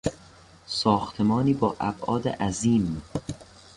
[0.67, 3.01] ساختمانی با ابعاد عظیم